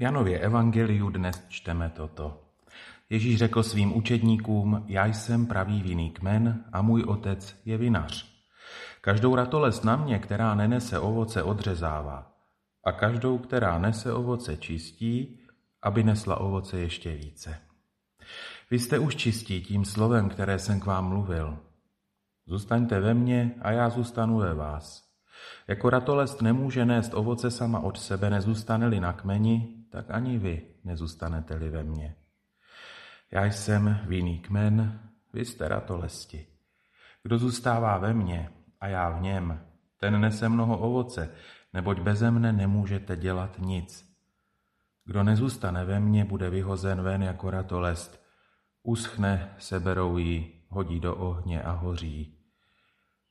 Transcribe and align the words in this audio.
Janově 0.00 0.38
evangeliu 0.38 1.10
dnes 1.10 1.46
čteme 1.48 1.90
toto. 1.90 2.40
Ježíš 3.10 3.38
řekl 3.38 3.62
svým 3.62 3.96
učedníkům, 3.96 4.84
já 4.86 5.06
jsem 5.06 5.46
pravý 5.46 5.82
vinný 5.82 6.10
kmen 6.10 6.64
a 6.72 6.82
můj 6.82 7.02
otec 7.02 7.56
je 7.64 7.78
vinař. 7.78 8.26
Každou 9.00 9.34
ratolest 9.34 9.84
na 9.84 9.96
mě, 9.96 10.18
která 10.18 10.54
nenese 10.54 10.98
ovoce, 10.98 11.42
odřezává 11.42 12.32
a 12.84 12.92
každou, 12.92 13.38
která 13.38 13.78
nese 13.78 14.12
ovoce, 14.12 14.56
čistí, 14.56 15.40
aby 15.82 16.02
nesla 16.02 16.40
ovoce 16.40 16.78
ještě 16.78 17.16
více. 17.16 17.58
Vy 18.70 18.78
jste 18.78 18.98
už 18.98 19.16
čistí 19.16 19.62
tím 19.62 19.84
slovem, 19.84 20.28
které 20.28 20.58
jsem 20.58 20.80
k 20.80 20.86
vám 20.86 21.08
mluvil. 21.08 21.58
Zůstaňte 22.46 23.00
ve 23.00 23.14
mně 23.14 23.54
a 23.62 23.70
já 23.70 23.90
zůstanu 23.90 24.38
ve 24.38 24.54
vás. 24.54 25.07
Jako 25.68 25.90
ratolest 25.90 26.42
nemůže 26.42 26.84
nést 26.84 27.14
ovoce 27.14 27.50
sama 27.50 27.80
od 27.80 28.00
sebe, 28.00 28.30
nezůstane-li 28.30 29.00
na 29.00 29.12
kmeni, 29.12 29.84
tak 29.90 30.10
ani 30.10 30.38
vy 30.38 30.62
nezůstanete-li 30.84 31.68
ve 31.68 31.84
mně. 31.84 32.14
Já 33.30 33.44
jsem 33.44 34.00
vinný 34.06 34.38
kmen, 34.38 35.00
vy 35.32 35.44
jste 35.44 35.68
ratolesti. 35.68 36.46
Kdo 37.22 37.38
zůstává 37.38 37.98
ve 37.98 38.14
mně 38.14 38.50
a 38.80 38.86
já 38.86 39.10
v 39.10 39.20
něm, 39.20 39.60
ten 40.00 40.20
nese 40.20 40.48
mnoho 40.48 40.78
ovoce, 40.78 41.30
neboť 41.72 42.00
beze 42.00 42.30
mne 42.30 42.52
nemůžete 42.52 43.16
dělat 43.16 43.58
nic. 43.58 44.08
Kdo 45.04 45.22
nezůstane 45.22 45.84
ve 45.84 46.00
mně, 46.00 46.24
bude 46.24 46.50
vyhozen 46.50 47.02
ven 47.02 47.22
jako 47.22 47.50
ratolest. 47.50 48.24
Uschne, 48.82 49.54
seberou 49.58 50.16
ji, 50.16 50.64
hodí 50.68 51.00
do 51.00 51.16
ohně 51.16 51.62
a 51.62 51.72
hoří. 51.72 52.38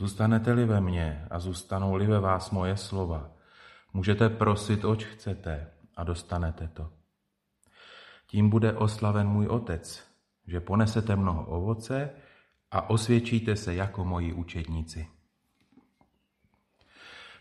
Zůstanete-li 0.00 0.64
ve 0.64 0.80
mně 0.80 1.26
a 1.30 1.38
zůstanou-li 1.38 2.06
ve 2.06 2.20
vás 2.20 2.50
moje 2.50 2.76
slova, 2.76 3.30
můžete 3.92 4.28
prosit, 4.28 4.84
oč 4.84 5.04
chcete 5.04 5.70
a 5.96 6.04
dostanete 6.04 6.68
to. 6.68 6.90
Tím 8.26 8.50
bude 8.50 8.72
oslaven 8.72 9.28
můj 9.28 9.46
otec, 9.46 10.04
že 10.46 10.60
ponesete 10.60 11.16
mnoho 11.16 11.46
ovoce 11.46 12.10
a 12.70 12.90
osvědčíte 12.90 13.56
se 13.56 13.74
jako 13.74 14.04
moji 14.04 14.32
učedníci. 14.32 15.08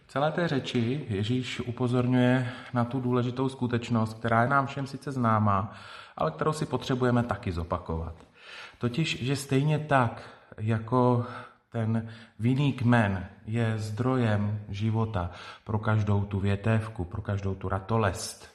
V 0.05 0.11
celé 0.11 0.31
té 0.31 0.47
řeči 0.47 1.05
Ježíš 1.09 1.59
upozorňuje 1.59 2.53
na 2.73 2.85
tu 2.85 2.99
důležitou 3.01 3.49
skutečnost, 3.49 4.13
která 4.13 4.41
je 4.41 4.49
nám 4.49 4.67
všem 4.67 4.87
sice 4.87 5.11
známá, 5.11 5.73
ale 6.17 6.31
kterou 6.31 6.53
si 6.53 6.65
potřebujeme 6.65 7.23
taky 7.23 7.51
zopakovat. 7.51 8.15
Totiž, 8.77 9.23
že 9.23 9.35
stejně 9.35 9.79
tak, 9.79 10.21
jako 10.57 11.25
ten 11.71 12.09
vinný 12.39 12.73
kmen 12.73 13.25
je 13.45 13.77
zdrojem 13.77 14.59
života 14.69 15.31
pro 15.63 15.79
každou 15.79 16.25
tu 16.25 16.39
větévku, 16.39 17.03
pro 17.03 17.21
každou 17.21 17.55
tu 17.55 17.69
ratolest, 17.69 18.49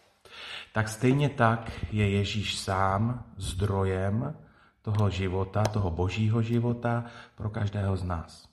tak 0.73 0.89
stejně 0.89 1.29
tak 1.29 1.71
je 1.93 2.11
Ježíš 2.11 2.59
sám 2.59 3.25
zdrojem 3.37 4.35
toho 4.83 5.11
života, 5.11 5.63
toho 5.63 5.91
božího 5.91 6.43
života 6.43 7.05
pro 7.35 7.51
každého 7.51 7.97
z 7.97 8.05
nás. 8.05 8.49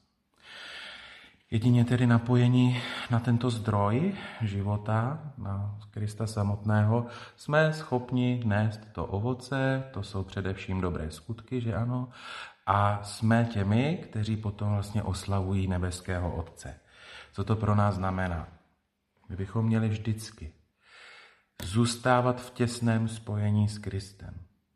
Jedině 1.51 1.85
tedy 1.85 2.07
napojení 2.07 2.81
na 3.11 3.19
tento 3.19 3.49
zdroj 3.49 4.13
života, 4.41 5.19
na 5.37 5.79
Krista 5.91 6.27
samotného, 6.27 7.05
jsme 7.35 7.73
schopni 7.73 8.41
nést 8.45 8.79
to 8.91 9.05
ovoce, 9.05 9.83
to 9.91 10.03
jsou 10.03 10.23
především 10.23 10.81
dobré 10.81 11.11
skutky, 11.11 11.61
že 11.61 11.75
ano, 11.75 12.09
a 12.71 13.03
jsme 13.03 13.49
těmi, 13.53 13.99
kteří 14.03 14.37
potom 14.37 14.73
vlastně 14.73 15.03
oslavují 15.03 15.67
nebeského 15.67 16.35
Otce. 16.35 16.79
Co 17.33 17.43
to 17.43 17.55
pro 17.55 17.75
nás 17.75 17.95
znamená? 17.95 18.47
My 19.29 19.35
bychom 19.35 19.65
měli 19.65 19.89
vždycky 19.89 20.53
zůstávat 21.63 22.41
v 22.41 22.51
těsném 22.51 23.07
spojení 23.07 23.69
s 23.69 23.77
Kristem. 23.77 24.33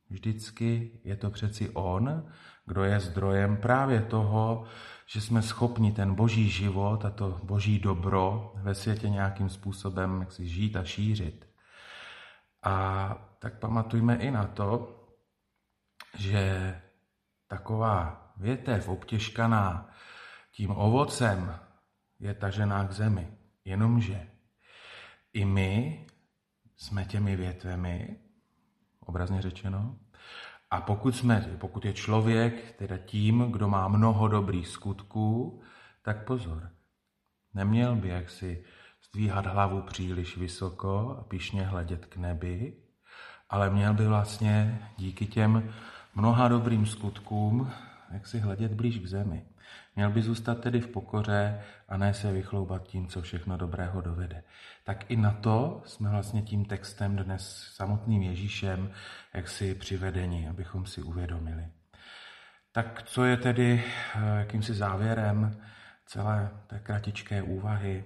Vždycky 0.10 1.00
je 1.04 1.16
to 1.16 1.30
přeci 1.30 1.70
On, 1.70 2.30
kdo 2.66 2.84
je 2.84 3.00
zdrojem 3.00 3.58
právě 3.58 4.02
toho, 4.02 4.66
že 5.06 5.22
jsme 5.22 5.42
schopni 5.42 5.92
ten 5.92 6.16
boží 6.16 6.50
život 6.50 7.06
a 7.06 7.10
to 7.10 7.40
boží 7.44 7.80
dobro 7.80 8.54
ve 8.56 8.76
světě 8.76 9.10
nějakým 9.10 9.50
způsobem 9.50 10.20
jak 10.20 10.32
si 10.32 10.48
žít 10.48 10.76
a 10.76 10.84
šířit. 10.84 11.50
A 12.64 13.16
tak 13.40 13.60
pamatujme 13.60 14.16
i 14.16 14.32
na 14.32 14.48
to, 14.48 15.00
že 16.18 16.74
taková 17.54 18.32
větev 18.38 18.90
obtěžkaná 18.90 19.90
tím 20.52 20.72
ovocem 20.72 21.60
je 22.20 22.34
tažená 22.34 22.88
k 22.88 22.92
zemi. 22.92 23.28
Jenomže 23.66 24.28
i 25.34 25.46
my 25.46 26.06
jsme 26.78 27.06
těmi 27.06 27.36
větvemi, 27.36 28.18
obrazně 29.00 29.42
řečeno, 29.42 29.96
a 30.72 30.82
pokud, 30.82 31.16
jsme, 31.16 31.58
pokud 31.58 31.86
je 31.86 31.94
člověk 31.94 32.72
teda 32.72 32.98
tím, 32.98 33.52
kdo 33.52 33.68
má 33.68 33.88
mnoho 33.88 34.28
dobrých 34.28 34.68
skutků, 34.68 35.62
tak 36.02 36.26
pozor, 36.26 36.70
neměl 37.54 37.96
by 37.96 38.10
jaksi 38.10 38.64
zdvíhat 39.10 39.46
hlavu 39.46 39.82
příliš 39.82 40.38
vysoko 40.38 41.18
a 41.20 41.24
pišně 41.24 41.64
hledět 41.66 42.06
k 42.06 42.18
nebi, 42.18 42.74
ale 43.50 43.70
měl 43.70 43.94
by 43.94 44.08
vlastně 44.08 44.82
díky 44.98 45.26
těm 45.26 45.74
mnoha 46.16 46.48
dobrým 46.48 46.86
skutkům 46.86 47.72
jak 48.14 48.28
si 48.28 48.40
hledět 48.40 48.74
blíž 48.74 49.00
k 49.00 49.06
zemi. 49.06 49.46
Měl 49.96 50.12
by 50.12 50.22
zůstat 50.22 50.62
tedy 50.62 50.82
v 50.82 50.88
pokoře 50.88 51.62
a 51.90 51.98
ne 51.98 52.14
se 52.14 52.32
vychloubat 52.32 52.88
tím, 52.88 53.08
co 53.08 53.22
všechno 53.22 53.58
dobrého 53.58 54.02
dovede. 54.02 54.44
Tak 54.84 55.12
i 55.12 55.16
na 55.16 55.32
to 55.32 55.82
jsme 55.86 56.10
vlastně 56.10 56.42
tím 56.42 56.66
textem 56.66 57.16
dnes 57.16 57.72
samotným 57.76 58.22
Ježíšem 58.22 58.92
jak 59.34 59.48
si 59.48 59.76
přivedeni, 59.76 60.50
abychom 60.50 60.86
si 60.86 61.02
uvědomili. 61.02 61.68
Tak 62.72 63.04
co 63.04 63.26
je 63.26 63.38
tedy 63.38 63.84
eh, 64.16 64.40
jakýmsi 64.40 64.74
závěrem 64.74 65.62
celé 66.06 66.52
té 66.68 66.80
kratičké 66.80 67.42
úvahy? 67.42 68.06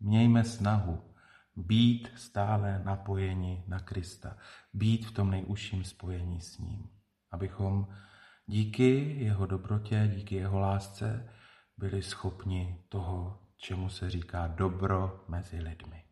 Mějme 0.00 0.44
snahu 0.44 1.09
být 1.56 2.12
stále 2.16 2.82
napojeni 2.84 3.64
na 3.68 3.80
Krista, 3.80 4.36
být 4.72 5.06
v 5.06 5.10
tom 5.10 5.30
nejužším 5.30 5.84
spojení 5.84 6.40
s 6.40 6.58
ním, 6.58 6.88
abychom 7.30 7.88
díky 8.46 9.16
jeho 9.18 9.46
dobrotě, 9.46 10.10
díky 10.14 10.34
jeho 10.34 10.58
lásce 10.58 11.28
byli 11.76 12.02
schopni 12.02 12.84
toho, 12.88 13.42
čemu 13.56 13.88
se 13.88 14.10
říká 14.10 14.46
dobro 14.46 15.24
mezi 15.28 15.60
lidmi. 15.60 16.09